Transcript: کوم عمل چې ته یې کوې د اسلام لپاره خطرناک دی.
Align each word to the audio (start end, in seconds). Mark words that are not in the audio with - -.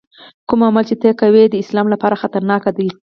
کوم 0.47 0.61
عمل 0.67 0.83
چې 0.89 0.95
ته 0.99 1.05
یې 1.09 1.13
کوې 1.21 1.43
د 1.49 1.55
اسلام 1.63 1.87
لپاره 1.93 2.19
خطرناک 2.21 2.63
دی. 2.77 2.89